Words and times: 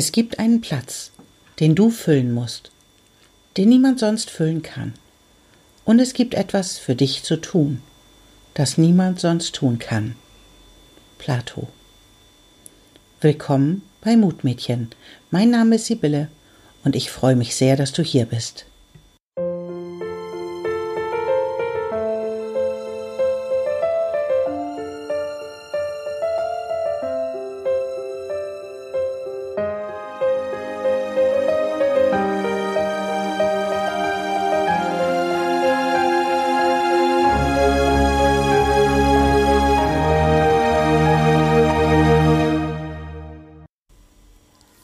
Es 0.00 0.12
gibt 0.12 0.38
einen 0.38 0.60
Platz, 0.60 1.10
den 1.58 1.74
du 1.74 1.90
füllen 1.90 2.32
musst, 2.32 2.70
den 3.56 3.68
niemand 3.68 3.98
sonst 3.98 4.30
füllen 4.30 4.62
kann. 4.62 4.94
Und 5.84 5.98
es 5.98 6.12
gibt 6.12 6.34
etwas 6.34 6.78
für 6.78 6.94
dich 6.94 7.24
zu 7.24 7.36
tun, 7.36 7.82
das 8.54 8.78
niemand 8.78 9.18
sonst 9.18 9.56
tun 9.56 9.80
kann. 9.80 10.14
Plato. 11.18 11.66
Willkommen 13.20 13.82
bei 14.00 14.16
Mutmädchen. 14.16 14.90
Mein 15.32 15.50
Name 15.50 15.74
ist 15.74 15.86
Sibylle 15.86 16.28
und 16.84 16.94
ich 16.94 17.10
freue 17.10 17.34
mich 17.34 17.56
sehr, 17.56 17.74
dass 17.74 17.92
du 17.92 18.04
hier 18.04 18.26
bist. 18.26 18.66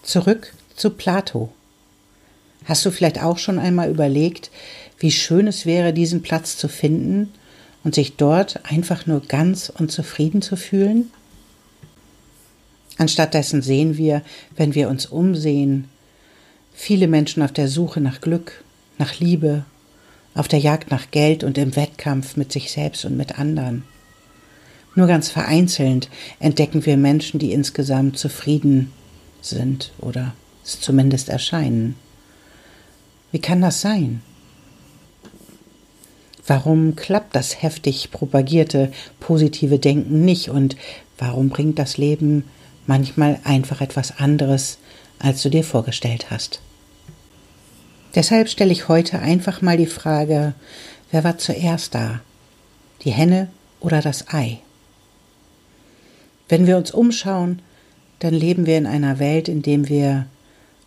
Zurück 0.04 0.52
zu 0.76 0.90
Plato. 0.90 1.50
Hast 2.66 2.84
du 2.84 2.90
vielleicht 2.90 3.22
auch 3.22 3.38
schon 3.38 3.58
einmal 3.58 3.90
überlegt, 3.90 4.50
wie 4.98 5.10
schön 5.10 5.46
es 5.46 5.64
wäre, 5.64 5.94
diesen 5.94 6.20
Platz 6.20 6.58
zu 6.58 6.68
finden 6.68 7.32
und 7.84 7.94
sich 7.94 8.16
dort 8.16 8.60
einfach 8.70 9.06
nur 9.06 9.22
ganz 9.22 9.72
und 9.74 9.90
zufrieden 9.90 10.42
zu 10.42 10.56
fühlen? 10.56 11.10
Anstattdessen 12.98 13.62
sehen 13.62 13.96
wir, 13.96 14.20
wenn 14.56 14.74
wir 14.74 14.90
uns 14.90 15.06
umsehen, 15.06 15.88
viele 16.74 17.08
Menschen 17.08 17.42
auf 17.42 17.52
der 17.52 17.68
Suche 17.68 18.02
nach 18.02 18.20
Glück, 18.20 18.62
nach 18.98 19.18
Liebe, 19.18 19.64
auf 20.34 20.48
der 20.48 20.58
Jagd 20.58 20.90
nach 20.90 21.12
Geld 21.12 21.42
und 21.44 21.56
im 21.56 21.76
Wettkampf 21.76 22.36
mit 22.36 22.52
sich 22.52 22.70
selbst 22.72 23.06
und 23.06 23.16
mit 23.16 23.38
anderen. 23.38 23.84
Nur 24.94 25.06
ganz 25.06 25.30
vereinzelt 25.30 26.10
entdecken 26.40 26.84
wir 26.84 26.98
Menschen, 26.98 27.40
die 27.40 27.52
insgesamt 27.52 28.18
zufrieden 28.18 28.92
sind 29.44 29.92
oder 29.98 30.34
es 30.64 30.80
zumindest 30.80 31.28
erscheinen. 31.28 31.96
Wie 33.32 33.40
kann 33.40 33.60
das 33.60 33.80
sein? 33.80 34.22
Warum 36.46 36.94
klappt 36.94 37.34
das 37.34 37.62
heftig 37.62 38.10
propagierte 38.10 38.92
positive 39.18 39.78
Denken 39.78 40.24
nicht 40.24 40.50
und 40.50 40.76
warum 41.18 41.48
bringt 41.48 41.78
das 41.78 41.96
Leben 41.96 42.44
manchmal 42.86 43.40
einfach 43.44 43.80
etwas 43.80 44.18
anderes, 44.18 44.78
als 45.18 45.42
du 45.42 45.48
dir 45.48 45.64
vorgestellt 45.64 46.30
hast? 46.30 46.60
Deshalb 48.14 48.48
stelle 48.48 48.72
ich 48.72 48.88
heute 48.88 49.18
einfach 49.18 49.62
mal 49.62 49.76
die 49.76 49.86
Frage, 49.86 50.54
wer 51.10 51.24
war 51.24 51.38
zuerst 51.38 51.94
da? 51.94 52.20
Die 53.02 53.10
Henne 53.10 53.48
oder 53.80 54.00
das 54.00 54.28
Ei? 54.32 54.60
Wenn 56.48 56.66
wir 56.66 56.76
uns 56.76 56.90
umschauen, 56.90 57.62
dann 58.24 58.32
leben 58.32 58.64
wir 58.64 58.78
in 58.78 58.86
einer 58.86 59.18
Welt, 59.18 59.50
in 59.50 59.60
der 59.60 59.86
wir 59.86 60.24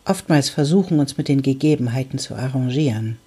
oftmals 0.06 0.50
versuchen, 0.50 1.00
uns 1.00 1.18
mit 1.18 1.28
den 1.28 1.44
Gegebenheiten 1.44 2.18
zu 2.18 2.34
arrangieren. 2.34 3.18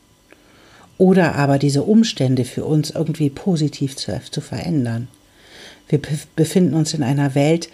Oder 0.98 1.36
aber 1.36 1.60
diese 1.60 1.84
Umstände 1.84 2.44
für 2.44 2.64
uns 2.64 2.90
irgendwie 2.90 3.30
positiv 3.30 3.94
zu, 3.94 4.20
zu 4.32 4.40
verändern. 4.40 5.06
Wir 5.88 6.00
befinden 6.34 6.74
uns 6.74 6.92
in 6.92 7.04
einer 7.04 7.36
Welt, 7.36 7.68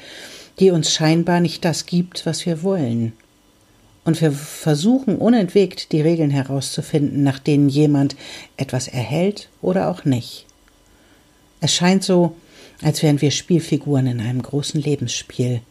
die 0.60 0.70
uns 0.72 0.92
scheinbar 0.92 1.40
nicht 1.40 1.64
das 1.64 1.86
gibt, 1.86 2.26
was 2.26 2.44
wir 2.44 2.62
wollen. 2.62 3.14
Und 4.04 4.20
wir 4.20 4.30
versuchen 4.30 5.16
unentwegt 5.16 5.90
die 5.92 6.02
Regeln 6.02 6.30
herauszufinden, 6.30 7.22
nach 7.22 7.38
denen 7.38 7.70
jemand 7.70 8.14
etwas 8.58 8.88
erhält 8.88 9.48
oder 9.62 9.88
auch 9.88 10.04
nicht. 10.04 10.44
Es 11.62 11.72
scheint 11.72 12.04
so, 12.04 12.36
als 12.82 13.02
wären 13.02 13.22
wir 13.22 13.30
Spielfiguren 13.30 14.06
in 14.06 14.20
einem 14.20 14.42
großen 14.42 14.82
Lebensspiel. 14.82 15.62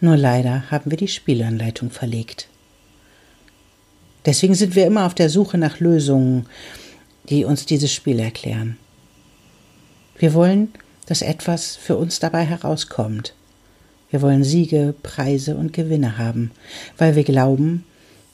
Nur 0.00 0.16
leider 0.16 0.70
haben 0.70 0.90
wir 0.90 0.98
die 0.98 1.08
Spielanleitung 1.08 1.90
verlegt. 1.90 2.48
Deswegen 4.26 4.54
sind 4.54 4.76
wir 4.76 4.86
immer 4.86 5.06
auf 5.06 5.14
der 5.14 5.28
Suche 5.28 5.58
nach 5.58 5.80
Lösungen, 5.80 6.46
die 7.28 7.44
uns 7.44 7.66
dieses 7.66 7.92
Spiel 7.92 8.20
erklären. 8.20 8.76
Wir 10.18 10.34
wollen, 10.34 10.72
dass 11.06 11.22
etwas 11.22 11.76
für 11.76 11.96
uns 11.96 12.20
dabei 12.20 12.44
herauskommt. 12.44 13.34
Wir 14.10 14.22
wollen 14.22 14.44
Siege, 14.44 14.94
Preise 15.02 15.56
und 15.56 15.72
Gewinne 15.72 16.18
haben, 16.18 16.50
weil 16.96 17.16
wir 17.16 17.24
glauben, 17.24 17.84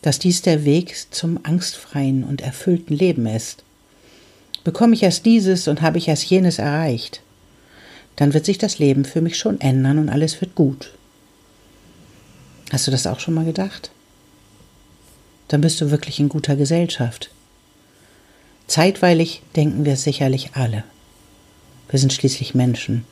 dass 0.02 0.18
dies 0.18 0.42
der 0.42 0.64
Weg 0.64 0.94
zum 1.10 1.40
angstfreien 1.44 2.24
und 2.24 2.42
erfüllten 2.42 2.94
Leben 2.94 3.26
ist. 3.26 3.64
Bekomme 4.64 4.94
ich 4.94 5.02
erst 5.02 5.24
dieses 5.24 5.66
und 5.66 5.82
habe 5.82 5.98
ich 5.98 6.08
erst 6.08 6.24
jenes 6.24 6.58
erreicht, 6.58 7.22
dann 8.16 8.34
wird 8.34 8.44
sich 8.44 8.58
das 8.58 8.78
Leben 8.78 9.04
für 9.04 9.20
mich 9.20 9.36
schon 9.36 9.60
ändern 9.60 9.98
und 9.98 10.08
alles 10.08 10.40
wird 10.40 10.54
gut. 10.54 10.92
Hast 12.70 12.86
du 12.86 12.90
das 12.90 13.06
auch 13.06 13.20
schon 13.20 13.34
mal 13.34 13.44
gedacht? 13.44 13.90
Dann 15.48 15.60
bist 15.60 15.80
du 15.80 15.90
wirklich 15.90 16.18
in 16.18 16.28
guter 16.28 16.56
Gesellschaft. 16.56 17.30
Zeitweilig 18.66 19.42
denken 19.56 19.84
wir 19.84 19.92
es 19.92 20.04
sicherlich 20.04 20.52
alle. 20.54 20.84
Wir 21.90 21.98
sind 21.98 22.12
schließlich 22.12 22.54
Menschen. 22.54 23.04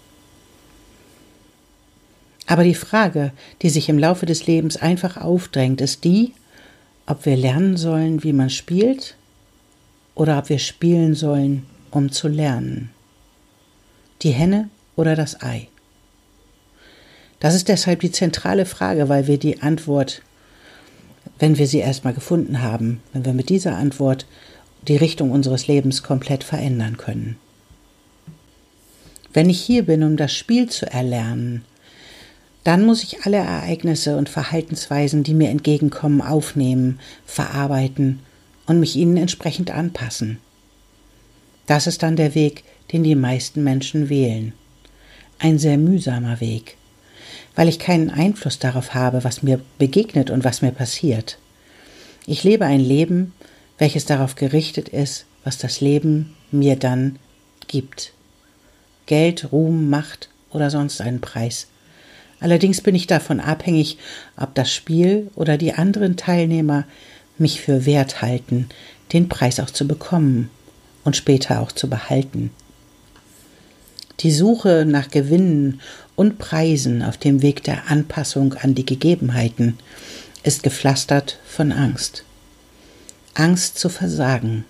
Aber 2.47 2.65
die 2.65 2.75
Frage, 2.75 3.33
die 3.61 3.71
sich 3.71 3.89
im 3.89 3.99
Laufe 3.99 4.27
des 4.27 4.47
Lebens 4.47 4.77
einfach 4.77 5.17
aufdrängt, 5.17 5.81
ist 5.81 6.05
die, 6.05 6.33
ob 7.07 7.27
wir 7.27 7.37
lernen 7.37 7.77
sollen, 7.77 8.23
wie 8.25 8.33
man 8.33 8.51
spielt, 8.51 9.17
oder 10.15 10.39
ob 10.39 10.49
wir 10.49 10.59
spielen 10.59 11.15
sollen, 11.15 11.67
um 11.91 12.11
zu 12.11 12.29
lernen. 12.29 12.91
Die 14.23 14.31
Henne 14.31 14.69
oder 14.97 15.17
das 15.17 15.43
Ei? 15.43 15.69
Das 17.43 17.57
ist 17.57 17.67
deshalb 17.67 17.99
die 17.99 18.13
zentrale 18.13 18.65
Frage, 18.67 19.09
weil 19.09 19.27
wir 19.27 19.37
die 19.37 19.63
Antwort, 19.63 20.23
wenn 21.41 21.59
wir 21.59 21.67
sie 21.67 21.81
erstmal 21.81 22.15
gefunden 22.15 22.63
haben, 22.63 23.03
wenn 23.13 23.25
wir 23.25 23.33
mit 23.33 23.49
dieser 23.49 23.77
Antwort 23.77 24.27
die 24.87 24.95
Richtung 24.95 25.33
unseres 25.33 25.67
Lebens 25.67 26.05
komplett 26.05 26.45
verändern 26.45 26.99
können. 26.99 27.37
Wenn 29.33 29.51
ich 29.51 29.61
hier 29.61 29.87
bin, 29.87 30.05
um 30.05 30.17
das 30.17 30.33
Spiel 30.33 30.69
zu 30.69 30.89
erlernen, 30.89 31.65
dann 32.63 32.87
muss 32.87 33.03
ich 33.03 33.27
alle 33.27 33.39
Ereignisse 33.39 34.17
und 34.17 34.29
Verhaltensweisen, 34.29 35.25
die 35.25 35.35
mir 35.35 35.51
entgegenkommen, 35.51 36.23
aufnehmen, 36.23 37.01
verarbeiten 37.27 38.21
und 38.67 38.79
mich 38.79 38.95
ihnen 38.95 39.17
entsprechend 39.17 39.73
anpassen. 39.73 40.39
Das 41.67 41.89
ist 41.89 42.05
dann 42.05 42.15
der 42.15 42.37
Weg, 42.37 42.63
den 42.93 43.03
die 43.03 43.17
meisten 43.17 43.65
Menschen 43.65 44.11
wählen. 44.11 44.53
Ein 45.41 45.59
sehr 45.59 45.77
mühsamer 45.77 46.41
Weg 46.41 46.77
weil 47.55 47.69
ich 47.69 47.79
keinen 47.79 48.11
Einfluss 48.11 48.59
darauf 48.59 48.95
habe, 48.95 49.25
was 49.25 49.43
mir 49.43 49.61
begegnet 49.79 50.31
und 50.31 50.45
was 50.45 50.63
mir 50.63 50.73
passiert. 50.73 51.39
Ich 52.27 52.45
lebe 52.45 52.65
ein 52.65 52.81
Leben, 52.81 53.35
welches 53.79 54.05
darauf 54.05 54.35
gerichtet 54.37 54.89
ist, 54.89 55.27
was 55.45 55.59
das 55.59 55.81
Leben 55.81 56.35
mir 56.51 56.77
dann 56.77 57.19
gibt. 57.69 58.13
Geld, 59.07 59.53
Ruhm, 59.53 59.91
Macht 59.91 60.29
oder 60.51 60.71
sonst 60.71 61.01
einen 61.01 61.21
Preis. 61.21 61.67
Allerdings 62.41 62.81
bin 62.81 62.95
ich 62.95 63.07
davon 63.07 63.41
abhängig, 63.41 63.99
ob 64.37 64.55
das 64.55 64.73
Spiel 64.73 65.31
oder 65.35 65.57
die 65.59 65.75
anderen 65.75 66.17
Teilnehmer 66.17 66.85
mich 67.39 67.61
für 67.61 67.87
wert 67.87 68.23
halten, 68.23 68.69
den 69.13 69.29
Preis 69.29 69.61
auch 69.61 69.71
zu 69.71 69.87
bekommen 69.87 70.51
und 71.05 71.17
später 71.17 71.61
auch 71.61 71.73
zu 71.73 71.89
behalten. 71.89 72.51
Die 74.23 74.31
Suche 74.31 74.85
nach 74.87 75.11
Gewinnen 75.11 75.81
und 76.15 76.39
Preisen 76.39 77.03
auf 77.03 77.17
dem 77.17 77.43
Weg 77.43 77.65
der 77.65 77.91
Anpassung 77.91 78.55
an 78.55 78.77
die 78.77 78.87
Gegebenheiten 78.87 79.79
ist 80.45 80.63
gepflastert 80.63 81.41
von 81.45 81.73
Angst. 81.73 82.25
Angst 83.35 83.79
zu 83.79 83.89
versagen, 83.89 84.65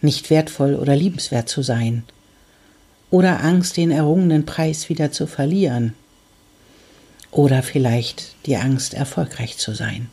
nicht 0.00 0.30
wertvoll 0.30 0.74
oder 0.74 0.96
liebenswert 0.96 1.48
zu 1.48 1.62
sein, 1.62 2.02
oder 3.10 3.42
Angst, 3.42 3.76
den 3.76 3.92
errungenen 3.92 4.44
Preis 4.44 4.88
wieder 4.88 5.12
zu 5.12 5.28
verlieren, 5.28 5.94
oder 7.30 7.62
vielleicht 7.62 8.34
die 8.46 8.56
Angst, 8.56 8.92
erfolgreich 8.92 9.56
zu 9.58 9.72
sein. 9.72 10.08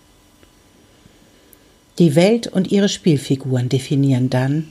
Die 1.98 2.16
Welt 2.16 2.48
und 2.48 2.72
ihre 2.72 2.90
Spielfiguren 2.90 3.70
definieren 3.70 4.30
dann, 4.30 4.68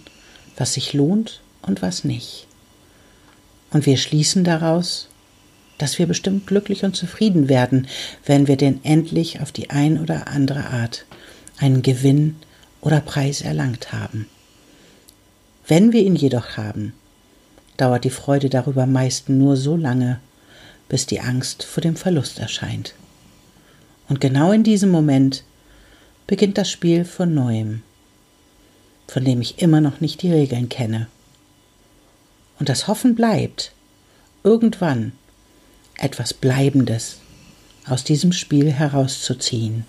was 0.57 0.75
sich 0.75 0.93
lohnt 0.93 1.41
und 1.63 1.83
was 1.83 2.05
nicht. 2.05 2.47
Und 3.75 3.87
wir 3.87 3.97
schließen 3.97 4.45
daraus, 4.45 5.09
dass 5.79 5.99
wir 5.99 6.07
bestimmt 6.07 6.47
glücklich 6.47 6.85
und 6.85 6.95
zufrieden 6.95 7.49
werden, 7.49 7.89
wenn 8.25 8.47
wir 8.47 8.57
denn 8.57 8.79
endlich 8.85 9.41
auf 9.41 9.51
die 9.51 9.71
ein 9.71 10.01
oder 10.01 10.29
andere 10.29 10.67
Art 10.67 11.05
einen 11.59 11.83
Gewinn 11.83 12.37
oder 12.81 13.01
Preis 13.01 13.43
erlangt 13.43 13.93
haben. 13.93 14.29
Wenn 15.67 15.93
wir 15.93 16.03
ihn 16.03 16.15
jedoch 16.15 16.57
haben, 16.57 16.93
dauert 17.77 18.05
die 18.05 18.11
Freude 18.11 18.49
darüber 18.49 18.87
meist 18.87 19.29
nur 19.29 19.57
so 19.57 19.77
lange, 19.77 20.21
bis 20.89 21.07
die 21.07 21.21
Angst 21.21 21.65
vor 21.65 21.81
dem 21.81 21.97
Verlust 21.97 22.39
erscheint. 22.39 22.95
Und 24.09 24.21
genau 24.21 24.53
in 24.53 24.63
diesem 24.63 24.91
Moment 24.91 25.43
beginnt 26.29 26.59
das 26.59 26.71
Spiel 26.71 27.05
von 27.05 27.35
neuem, 27.35 27.83
von 29.09 29.25
dem 29.25 29.41
ich 29.41 29.61
immer 29.61 29.81
noch 29.81 30.01
nicht 30.01 30.23
die 30.23 30.33
Regeln 30.33 30.69
kenne. 30.69 31.09
Und 32.59 32.69
das 32.69 32.89
Hoffen 32.89 33.15
bleibt, 33.15 33.73
irgendwann 34.43 35.13
etwas 35.99 36.35
Bleibendes 36.35 37.19
aus 37.87 38.05
diesem 38.05 38.33
Spiel 38.33 38.73
herauszuziehen. 38.73 39.85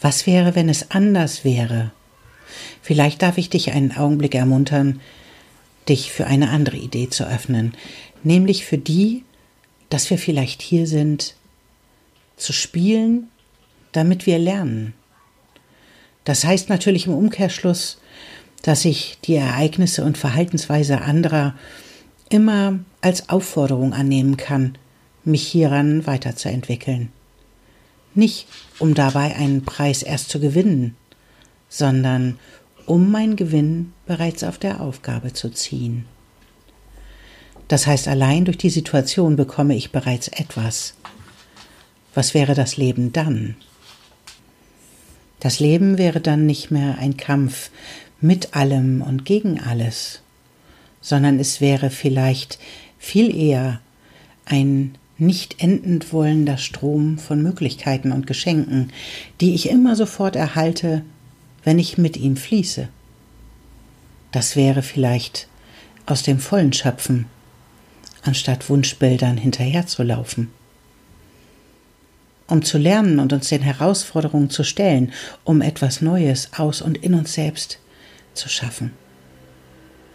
Was 0.00 0.26
wäre, 0.26 0.54
wenn 0.54 0.68
es 0.68 0.90
anders 0.90 1.44
wäre? 1.44 1.90
Vielleicht 2.82 3.22
darf 3.22 3.38
ich 3.38 3.50
dich 3.50 3.72
einen 3.72 3.96
Augenblick 3.96 4.34
ermuntern, 4.34 5.00
dich 5.88 6.12
für 6.12 6.26
eine 6.26 6.50
andere 6.50 6.76
Idee 6.76 7.08
zu 7.08 7.26
öffnen, 7.26 7.74
nämlich 8.22 8.64
für 8.64 8.78
die, 8.78 9.24
dass 9.90 10.10
wir 10.10 10.18
vielleicht 10.18 10.62
hier 10.62 10.86
sind, 10.86 11.34
zu 12.36 12.52
spielen, 12.52 13.28
damit 13.92 14.26
wir 14.26 14.38
lernen. 14.38 14.94
Das 16.24 16.44
heißt 16.44 16.68
natürlich 16.68 17.06
im 17.06 17.14
Umkehrschluss, 17.14 18.00
dass 18.62 18.84
ich 18.84 19.18
die 19.24 19.34
Ereignisse 19.34 20.04
und 20.04 20.18
Verhaltensweise 20.18 21.00
anderer 21.00 21.54
immer 22.28 22.78
als 23.00 23.28
Aufforderung 23.28 23.92
annehmen 23.92 24.36
kann, 24.36 24.76
mich 25.24 25.46
hieran 25.46 26.06
weiterzuentwickeln. 26.06 27.10
Nicht, 28.14 28.46
um 28.78 28.94
dabei 28.94 29.36
einen 29.36 29.64
Preis 29.64 30.02
erst 30.02 30.30
zu 30.30 30.40
gewinnen, 30.40 30.96
sondern 31.68 32.38
um 32.86 33.10
mein 33.10 33.36
Gewinn 33.36 33.92
bereits 34.06 34.42
auf 34.42 34.58
der 34.58 34.80
Aufgabe 34.80 35.32
zu 35.32 35.50
ziehen. 35.50 36.06
Das 37.68 37.86
heißt, 37.86 38.08
allein 38.08 38.46
durch 38.46 38.56
die 38.56 38.70
Situation 38.70 39.36
bekomme 39.36 39.76
ich 39.76 39.92
bereits 39.92 40.28
etwas. 40.28 40.94
Was 42.14 42.32
wäre 42.32 42.54
das 42.54 42.78
Leben 42.78 43.12
dann? 43.12 43.56
Das 45.40 45.60
Leben 45.60 45.98
wäre 45.98 46.20
dann 46.20 46.46
nicht 46.46 46.70
mehr 46.70 46.96
ein 46.98 47.16
Kampf 47.16 47.70
mit 48.20 48.54
allem 48.54 49.02
und 49.02 49.24
gegen 49.24 49.60
alles, 49.60 50.22
sondern 51.00 51.38
es 51.38 51.60
wäre 51.60 51.90
vielleicht 51.90 52.58
viel 52.98 53.34
eher 53.34 53.80
ein 54.44 54.96
nicht 55.18 55.62
endend 55.62 56.12
wollender 56.12 56.58
Strom 56.58 57.18
von 57.18 57.42
Möglichkeiten 57.42 58.12
und 58.12 58.26
Geschenken, 58.26 58.92
die 59.40 59.54
ich 59.54 59.68
immer 59.68 59.96
sofort 59.96 60.36
erhalte, 60.36 61.02
wenn 61.64 61.78
ich 61.78 61.98
mit 61.98 62.16
ihm 62.16 62.36
fließe. 62.36 62.88
Das 64.30 64.54
wäre 64.54 64.82
vielleicht 64.82 65.48
aus 66.06 66.22
dem 66.22 66.38
Vollen 66.38 66.72
schöpfen, 66.72 67.26
anstatt 68.22 68.68
Wunschbildern 68.68 69.36
hinterherzulaufen. 69.36 70.50
Um 72.46 72.62
zu 72.62 72.78
lernen 72.78 73.18
und 73.18 73.32
uns 73.32 73.48
den 73.48 73.62
Herausforderungen 73.62 74.50
zu 74.50 74.62
stellen, 74.62 75.12
um 75.44 75.60
etwas 75.60 76.00
Neues 76.00 76.50
aus 76.56 76.80
und 76.80 76.96
in 76.96 77.14
uns 77.14 77.34
selbst 77.34 77.78
zu 78.38 78.48
schaffen. 78.48 78.92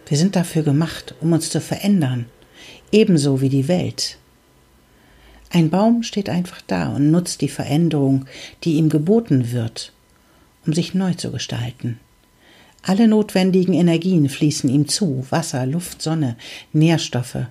Wir 0.06 0.18
sind 0.18 0.36
dafür 0.36 0.62
gemacht, 0.62 1.14
um 1.20 1.32
uns 1.32 1.50
zu 1.50 1.60
verändern, 1.60 2.26
ebenso 2.92 3.40
wie 3.40 3.48
die 3.48 3.68
Welt. 3.68 4.18
Ein 5.50 5.70
Baum 5.70 6.02
steht 6.02 6.28
einfach 6.28 6.60
da 6.66 6.88
und 6.88 7.10
nutzt 7.10 7.40
die 7.40 7.48
Veränderung, 7.48 8.26
die 8.64 8.74
ihm 8.74 8.88
geboten 8.88 9.52
wird, 9.52 9.92
um 10.66 10.72
sich 10.72 10.94
neu 10.94 11.14
zu 11.14 11.30
gestalten. 11.30 12.00
Alle 12.82 13.08
notwendigen 13.08 13.72
Energien 13.72 14.28
fließen 14.28 14.68
ihm 14.68 14.88
zu 14.88 15.24
Wasser, 15.30 15.64
Luft, 15.64 16.02
Sonne, 16.02 16.36
Nährstoffe. 16.72 17.46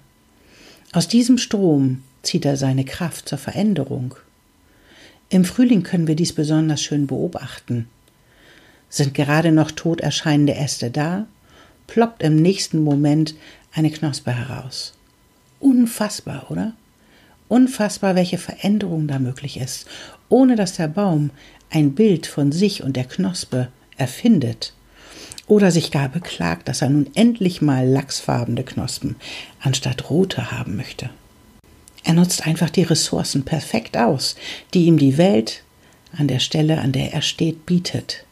Aus 0.92 1.08
diesem 1.08 1.40
Strom 1.40 2.04
zieht 2.22 2.46
er 2.46 2.56
seine 2.56 2.86
Kraft 2.86 3.30
zur 3.30 3.40
Veränderung. 3.40 4.16
Im 5.30 5.44
Frühling 5.44 5.82
können 5.82 6.08
wir 6.08 6.16
dies 6.16 6.34
besonders 6.34 6.84
schön 6.84 7.08
beobachten. 7.08 7.88
Sind 8.94 9.16
gerade 9.16 9.52
noch 9.52 9.72
tot 9.72 10.02
erscheinende 10.02 10.54
Äste 10.54 10.92
da, 10.92 11.26
ploppt 11.88 12.22
im 12.22 12.36
nächsten 12.36 12.84
Moment 12.84 13.34
eine 13.74 13.90
Knospe 13.90 14.32
heraus. 14.32 14.94
Unfassbar, 15.60 16.52
oder? 16.52 16.74
Unfassbar, 17.48 18.14
welche 18.14 18.38
Veränderung 18.38 19.08
da 19.08 19.18
möglich 19.18 19.58
ist, 19.58 19.88
ohne 20.30 20.56
dass 20.56 20.76
der 20.76 20.90
Baum 20.90 21.32
ein 21.72 21.96
Bild 21.96 22.28
von 22.28 22.52
sich 22.52 22.84
und 22.84 22.96
der 22.96 23.06
Knospe 23.06 23.70
erfindet 23.98 24.74
oder 25.48 25.72
sich 25.72 25.90
gar 25.90 26.08
beklagt, 26.08 26.68
dass 26.68 26.84
er 26.84 26.92
nun 26.92 27.10
endlich 27.16 27.64
mal 27.64 27.88
lachsfarbene 27.88 28.64
Knospen 28.64 29.16
anstatt 29.60 30.12
rote 30.12 30.52
haben 30.52 30.76
möchte. 30.76 31.10
Er 32.04 32.14
nutzt 32.14 32.46
einfach 32.46 32.70
die 32.70 32.84
Ressourcen 32.84 33.44
perfekt 33.44 33.98
aus, 33.98 34.36
die 34.76 34.86
ihm 34.86 35.00
die 35.00 35.18
Welt 35.18 35.64
an 36.16 36.28
der 36.28 36.38
Stelle, 36.38 36.80
an 36.80 36.92
der 36.92 37.12
er 37.12 37.24
steht, 37.24 37.66
bietet. 37.66 38.26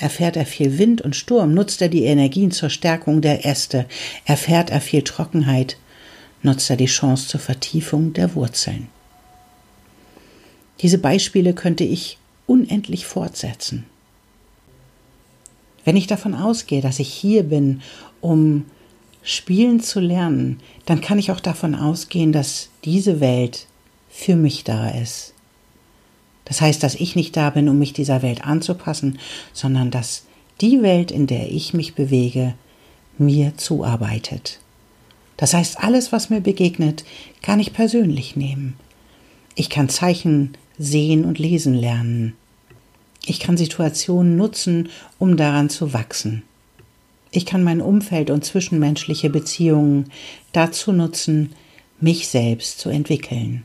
Erfährt 0.00 0.36
er 0.36 0.46
viel 0.46 0.78
Wind 0.78 1.02
und 1.02 1.14
Sturm, 1.14 1.52
nutzt 1.52 1.82
er 1.82 1.90
die 1.90 2.04
Energien 2.04 2.50
zur 2.50 2.70
Stärkung 2.70 3.20
der 3.20 3.44
Äste. 3.44 3.84
Erfährt 4.24 4.70
er 4.70 4.80
viel 4.80 5.02
Trockenheit, 5.02 5.76
nutzt 6.42 6.70
er 6.70 6.76
die 6.76 6.86
Chance 6.86 7.28
zur 7.28 7.38
Vertiefung 7.38 8.14
der 8.14 8.34
Wurzeln. 8.34 8.88
Diese 10.80 10.96
Beispiele 10.96 11.52
könnte 11.52 11.84
ich 11.84 12.16
unendlich 12.46 13.04
fortsetzen. 13.04 13.84
Wenn 15.84 15.98
ich 15.98 16.06
davon 16.06 16.34
ausgehe, 16.34 16.80
dass 16.80 16.98
ich 16.98 17.12
hier 17.12 17.42
bin, 17.42 17.82
um 18.22 18.64
spielen 19.22 19.80
zu 19.80 20.00
lernen, 20.00 20.60
dann 20.86 21.02
kann 21.02 21.18
ich 21.18 21.30
auch 21.30 21.40
davon 21.40 21.74
ausgehen, 21.74 22.32
dass 22.32 22.70
diese 22.84 23.20
Welt 23.20 23.66
für 24.08 24.34
mich 24.34 24.64
da 24.64 24.88
ist. 24.88 25.34
Das 26.50 26.60
heißt, 26.60 26.82
dass 26.82 26.96
ich 26.96 27.14
nicht 27.14 27.36
da 27.36 27.50
bin, 27.50 27.68
um 27.68 27.78
mich 27.78 27.92
dieser 27.92 28.22
Welt 28.22 28.44
anzupassen, 28.44 29.20
sondern 29.52 29.92
dass 29.92 30.24
die 30.60 30.82
Welt, 30.82 31.12
in 31.12 31.28
der 31.28 31.48
ich 31.48 31.74
mich 31.74 31.94
bewege, 31.94 32.54
mir 33.18 33.56
zuarbeitet. 33.56 34.58
Das 35.36 35.54
heißt, 35.54 35.78
alles, 35.78 36.10
was 36.10 36.28
mir 36.28 36.40
begegnet, 36.40 37.04
kann 37.40 37.60
ich 37.60 37.72
persönlich 37.72 38.34
nehmen. 38.34 38.74
Ich 39.54 39.70
kann 39.70 39.88
Zeichen 39.88 40.56
sehen 40.76 41.24
und 41.24 41.38
lesen 41.38 41.74
lernen. 41.74 42.34
Ich 43.24 43.38
kann 43.38 43.56
Situationen 43.56 44.36
nutzen, 44.36 44.88
um 45.20 45.36
daran 45.36 45.70
zu 45.70 45.92
wachsen. 45.92 46.42
Ich 47.30 47.46
kann 47.46 47.62
mein 47.62 47.80
Umfeld 47.80 48.28
und 48.28 48.44
zwischenmenschliche 48.44 49.30
Beziehungen 49.30 50.10
dazu 50.50 50.90
nutzen, 50.90 51.52
mich 52.00 52.26
selbst 52.26 52.80
zu 52.80 52.88
entwickeln, 52.88 53.62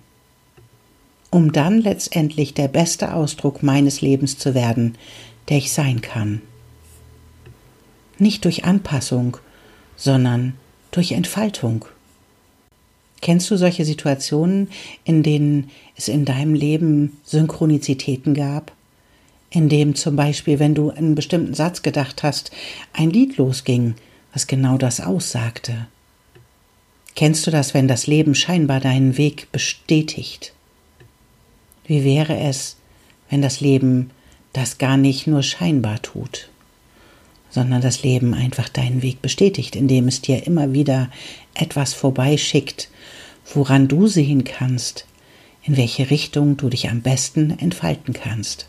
um 1.36 1.52
dann 1.52 1.82
letztendlich 1.82 2.54
der 2.54 2.70
beste 2.70 3.14
Ausdruck 3.14 3.62
meines 3.62 4.00
Lebens 4.00 4.38
zu 4.38 4.56
werden, 4.56 4.98
der 5.50 5.58
ich 5.58 5.74
sein 5.74 6.00
kann. 6.00 6.42
Nicht 8.18 8.46
durch 8.46 8.64
Anpassung, 8.64 9.36
sondern 9.98 10.54
durch 10.92 11.12
Entfaltung. 11.12 11.84
Kennst 13.20 13.52
du 13.52 13.58
solche 13.58 13.84
Situationen, 13.84 14.70
in 15.04 15.24
denen 15.24 15.72
es 15.98 16.08
in 16.08 16.24
deinem 16.24 16.54
Leben 16.54 17.18
Synchronizitäten 17.26 18.34
gab? 18.34 18.72
In 19.50 19.68
dem 19.68 19.94
zum 19.96 20.16
Beispiel, 20.16 20.60
wenn 20.60 20.74
du 20.74 20.90
einen 20.90 21.16
bestimmten 21.16 21.54
Satz 21.54 21.82
gedacht 21.82 22.24
hast, 22.24 22.52
ein 22.94 23.10
Lied 23.10 23.36
losging, 23.36 23.96
was 24.32 24.48
genau 24.48 24.78
das 24.78 25.02
aussagte. 25.02 25.88
Kennst 27.14 27.46
du 27.46 27.52
das, 27.52 27.74
wenn 27.74 27.90
das 27.90 28.08
Leben 28.08 28.36
scheinbar 28.36 28.80
deinen 28.80 29.18
Weg 29.18 29.52
bestätigt? 29.52 30.55
Wie 31.88 32.04
wäre 32.04 32.38
es, 32.38 32.78
wenn 33.30 33.42
das 33.42 33.62
Leben 33.62 34.12
das 34.54 34.78
gar 34.78 34.98
nicht 34.98 35.28
nur 35.28 35.44
scheinbar 35.44 36.02
tut? 36.02 36.50
sondern 37.56 37.80
das 37.80 38.04
Leben 38.04 38.34
einfach 38.34 38.68
deinen 38.68 39.02
Weg 39.02 39.22
bestätigt, 39.22 39.78
indem 39.78 40.10
es 40.10 40.20
dir 40.20 40.46
immer 40.46 40.74
wieder 40.74 41.10
etwas 41.54 41.94
vorbeischickt, 41.94 42.90
woran 43.54 43.88
du 43.88 44.08
sehen 44.08 44.44
kannst, 44.44 45.06
in 45.64 45.78
welche 45.78 46.10
Richtung 46.10 46.58
du 46.58 46.68
dich 46.68 46.90
am 46.90 47.02
besten 47.02 47.58
entfalten 47.58 48.14
kannst. 48.14 48.68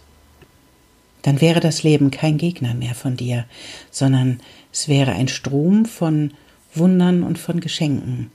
Dann 1.23 1.40
wäre 1.40 1.58
das 1.58 1.82
Leben 1.82 2.12
kein 2.12 2.38
Gegner 2.38 2.75
mehr 2.75 2.94
von 2.94 3.16
dir, 3.16 3.46
sondern 3.90 4.38
es 4.73 4.87
wäre 4.87 5.11
ein 5.14 5.26
Strom 5.26 5.85
von 5.85 6.32
Wundern 6.73 7.25
und 7.25 7.40
von 7.40 7.58
Geschenken, 7.58 8.30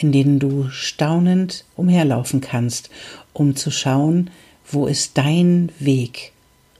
in 0.00 0.12
denen 0.12 0.38
du 0.38 0.68
staunend 0.70 1.64
umherlaufen 1.76 2.40
kannst, 2.40 2.88
um 3.34 3.54
zu 3.54 3.70
schauen, 3.70 4.30
wo 4.66 4.86
ist 4.86 5.18
dein 5.18 5.70
Weg, 5.78 6.32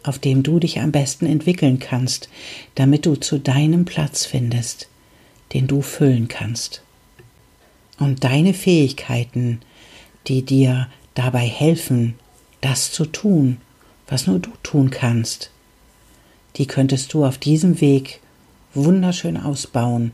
auf 0.02 0.18
dem 0.18 0.42
du 0.42 0.58
dich 0.58 0.80
am 0.80 0.90
besten 0.90 1.26
entwickeln 1.26 1.78
kannst, 1.78 2.30
damit 2.76 3.04
du 3.04 3.16
zu 3.16 3.38
deinem 3.38 3.84
Platz 3.84 4.24
findest, 4.24 4.88
den 5.52 5.66
du 5.66 5.82
füllen 5.82 6.28
kannst. 6.28 6.82
Und 7.98 8.24
deine 8.24 8.54
Fähigkeiten, 8.54 9.60
die 10.26 10.42
dir 10.42 10.88
dabei 11.14 11.46
helfen, 11.46 12.14
das 12.62 12.90
zu 12.90 13.04
tun, 13.04 13.58
was 14.08 14.26
nur 14.26 14.38
du 14.38 14.50
tun 14.62 14.90
kannst, 14.90 15.50
die 16.56 16.66
könntest 16.66 17.12
du 17.12 17.26
auf 17.26 17.36
diesem 17.36 17.82
Weg 17.82 18.20
wunderschön 18.72 19.36
ausbauen 19.36 20.12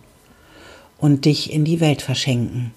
und 0.99 1.25
dich 1.25 1.53
in 1.53 1.65
die 1.65 1.79
Welt 1.79 2.03
verschenken. 2.03 2.73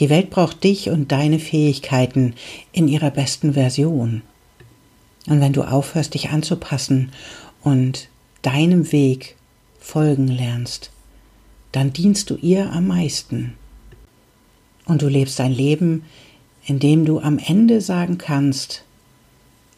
Die 0.00 0.08
Welt 0.08 0.30
braucht 0.30 0.64
dich 0.64 0.88
und 0.88 1.12
deine 1.12 1.38
Fähigkeiten 1.38 2.34
in 2.72 2.88
ihrer 2.88 3.10
besten 3.10 3.52
Version. 3.52 4.22
Und 5.26 5.40
wenn 5.40 5.52
du 5.52 5.62
aufhörst, 5.62 6.14
dich 6.14 6.30
anzupassen 6.30 7.12
und 7.62 8.08
deinem 8.40 8.90
Weg 8.92 9.36
folgen 9.78 10.28
lernst, 10.28 10.90
dann 11.72 11.92
dienst 11.92 12.30
du 12.30 12.36
ihr 12.36 12.72
am 12.72 12.86
meisten. 12.86 13.54
Und 14.86 15.02
du 15.02 15.08
lebst 15.08 15.38
ein 15.40 15.52
Leben, 15.52 16.04
in 16.66 16.78
dem 16.78 17.04
du 17.04 17.20
am 17.20 17.38
Ende 17.38 17.82
sagen 17.82 18.16
kannst, 18.16 18.84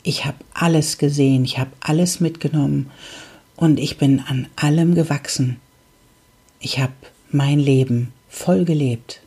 ich 0.05 0.25
habe 0.25 0.39
alles 0.55 0.99
gesehen, 0.99 1.45
ich 1.45 1.59
habe 1.59 1.71
alles 1.81 2.21
mitgenommen 2.21 2.91
und 3.57 3.79
ich 3.79 3.99
bin 3.99 4.21
an 4.21 4.47
allem 4.57 4.95
gewachsen. 4.95 5.59
Ich 6.61 6.79
habe 6.79 6.93
mein 7.31 7.59
Leben 7.59 8.13
voll 8.29 8.65
gelebt. 8.65 9.22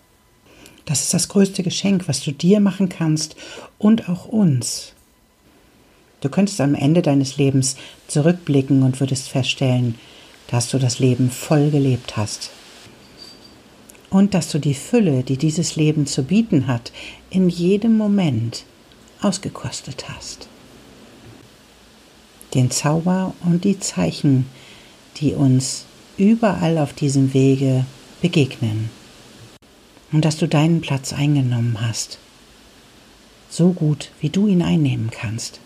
Das 0.85 1.01
ist 1.01 1.13
das 1.13 1.27
größte 1.27 1.63
Geschenk, 1.63 2.07
was 2.07 2.21
du 2.21 2.31
dir 2.31 2.59
machen 2.59 2.89
kannst 2.89 3.35
und 3.79 4.07
auch 4.07 4.25
uns. 4.25 4.93
Du 6.21 6.29
könntest 6.29 6.61
am 6.61 6.75
Ende 6.75 7.01
deines 7.01 7.37
Lebens 7.37 7.75
zurückblicken 8.07 8.83
und 8.83 8.99
würdest 8.99 9.29
feststellen, 9.29 9.95
dass 10.47 10.69
du 10.69 10.77
das 10.77 10.99
Leben 10.99 11.29
voll 11.29 11.71
gelebt 11.71 12.17
hast. 12.17 12.51
Und 14.09 14.33
dass 14.33 14.49
du 14.49 14.59
die 14.59 14.75
Fülle, 14.75 15.23
die 15.23 15.37
dieses 15.37 15.75
Leben 15.75 16.05
zu 16.05 16.23
bieten 16.23 16.67
hat, 16.67 16.91
in 17.29 17.49
jedem 17.49 17.97
Moment 17.97 18.63
ausgekostet 19.21 20.05
hast. 20.07 20.47
Den 22.53 22.71
Zauber 22.71 23.33
und 23.43 23.63
die 23.63 23.79
Zeichen, 23.79 24.45
die 25.17 25.33
uns 25.33 25.85
überall 26.17 26.77
auf 26.77 26.93
diesem 26.93 27.33
Wege 27.33 27.85
begegnen. 28.21 28.89
Und 30.15 30.23
dass 30.23 30.37
du 30.37 30.47
deinen 30.47 30.79
Platz 30.79 31.11
eingenommen 31.11 31.81
hast, 31.81 32.19
so 33.49 33.73
gut 33.73 34.11
wie 34.21 34.29
du 34.29 34.47
ihn 34.47 34.61
einnehmen 34.61 35.09
kannst, 35.11 35.59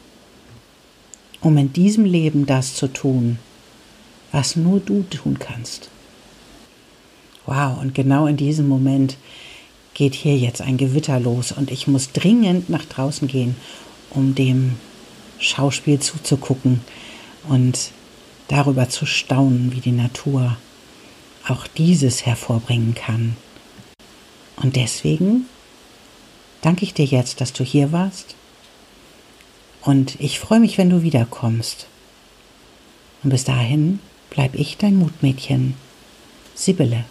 um 1.40 1.56
in 1.56 1.72
diesem 1.72 2.04
Leben 2.04 2.48
das 2.48 2.74
zu 2.74 2.88
tun, 2.88 3.38
was 4.32 4.56
nur 4.56 4.80
du 4.80 5.04
tun 5.04 5.38
kannst. 5.38 5.92
Wow, 7.46 7.80
und 7.80 7.94
genau 7.94 8.26
in 8.26 8.38
diesem 8.38 8.68
Moment 8.68 9.18
geht 9.94 10.16
hier 10.16 10.36
jetzt 10.36 10.64
ein 10.64 10.78
Gewitter 10.78 11.20
los 11.20 11.52
und 11.52 11.70
ich 11.70 11.86
muss 11.86 12.12
dringend 12.12 12.72
nach 12.72 12.86
draußen 12.86 13.28
gehen, 13.28 13.56
um 14.10 14.34
dem 14.34 14.78
Schauspiel 15.38 16.00
zuzugucken 16.00 16.82
und 17.48 17.92
darüber 18.48 18.90
zu 18.90 19.06
staunen, 19.06 19.74
wie 19.74 19.82
die 19.82 19.92
Natur 19.92 20.58
auch 21.48 21.68
dieses 21.68 22.26
hervorbringen 22.26 22.96
kann. 22.96 23.36
Und 24.62 24.76
deswegen 24.76 25.46
danke 26.62 26.84
ich 26.84 26.94
dir 26.94 27.06
jetzt, 27.06 27.42
dass 27.42 27.54
du 27.54 27.64
hier 27.64 27.92
warst. 27.92 28.36
Und 29.82 30.20
ich 30.20 30.40
freue 30.40 30.60
mich, 30.60 30.78
wenn 30.78 30.90
du 30.90 31.02
wiederkommst. 31.02 31.88
Und 33.24 33.30
bis 33.30 33.46
dahin 33.46 34.00
bleib 34.30 34.56
ich 34.56 34.78
dein 34.78 34.98
Mutmädchen, 34.98 35.76
Sibylle. 36.56 37.06